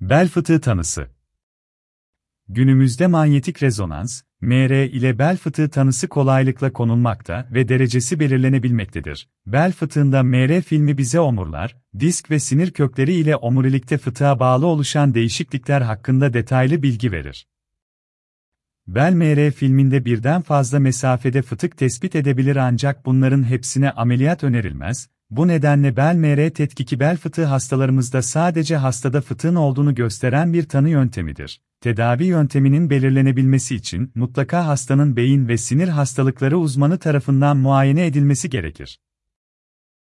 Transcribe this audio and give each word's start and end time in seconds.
Bel 0.00 0.28
fıtığı 0.28 0.60
tanısı 0.60 1.06
Günümüzde 2.48 3.06
manyetik 3.06 3.62
rezonans, 3.62 4.22
MR 4.40 4.70
ile 4.70 5.18
bel 5.18 5.36
fıtığı 5.36 5.70
tanısı 5.70 6.08
kolaylıkla 6.08 6.72
konulmakta 6.72 7.48
ve 7.50 7.68
derecesi 7.68 8.20
belirlenebilmektedir. 8.20 9.28
Bel 9.46 9.72
fıtığında 9.72 10.22
MR 10.22 10.62
filmi 10.62 10.98
bize 10.98 11.20
omurlar, 11.20 11.76
disk 11.98 12.30
ve 12.30 12.38
sinir 12.38 12.70
kökleri 12.70 13.12
ile 13.12 13.36
omurilikte 13.36 13.98
fıtığa 13.98 14.40
bağlı 14.40 14.66
oluşan 14.66 15.14
değişiklikler 15.14 15.80
hakkında 15.80 16.32
detaylı 16.32 16.82
bilgi 16.82 17.12
verir. 17.12 17.46
Bel 18.86 19.12
MR 19.12 19.50
filminde 19.50 20.04
birden 20.04 20.42
fazla 20.42 20.78
mesafede 20.78 21.42
fıtık 21.42 21.78
tespit 21.78 22.16
edebilir 22.16 22.56
ancak 22.56 23.06
bunların 23.06 23.42
hepsine 23.42 23.90
ameliyat 23.90 24.44
önerilmez, 24.44 25.08
bu 25.30 25.48
nedenle 25.48 25.96
bel 25.96 26.16
MR 26.16 26.50
tetkiki 26.50 27.00
bel 27.00 27.16
fıtığı 27.16 27.44
hastalarımızda 27.44 28.22
sadece 28.22 28.76
hastada 28.76 29.20
fıtığın 29.20 29.54
olduğunu 29.54 29.94
gösteren 29.94 30.52
bir 30.52 30.68
tanı 30.68 30.90
yöntemidir. 30.90 31.60
Tedavi 31.80 32.24
yönteminin 32.24 32.90
belirlenebilmesi 32.90 33.76
için 33.76 34.12
mutlaka 34.14 34.66
hastanın 34.66 35.16
beyin 35.16 35.48
ve 35.48 35.56
sinir 35.56 35.88
hastalıkları 35.88 36.58
uzmanı 36.58 36.98
tarafından 36.98 37.56
muayene 37.56 38.06
edilmesi 38.06 38.50
gerekir. 38.50 38.98